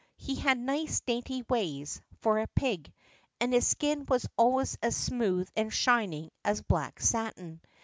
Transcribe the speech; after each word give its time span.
He 0.17 0.33
had 0.33 0.57
nice 0.57 0.99
dainty 1.01 1.43
ways, 1.47 2.01
for 2.21 2.39
a 2.39 2.47
pig, 2.47 2.91
and 3.39 3.53
his 3.53 3.67
skin 3.67 4.07
was 4.07 4.25
always 4.35 4.75
as 4.81 4.97
smooth 4.97 5.47
and 5.55 5.71
shining 5.71 6.31
as 6.43 6.63
black 6.63 6.99
satin. 6.99 7.61